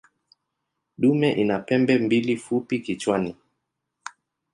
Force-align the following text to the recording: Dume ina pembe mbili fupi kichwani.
Dume 0.97 1.31
ina 1.31 1.59
pembe 1.59 1.97
mbili 1.97 2.37
fupi 2.37 2.79
kichwani. 2.79 3.35